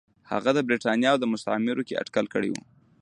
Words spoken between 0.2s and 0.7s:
هغه د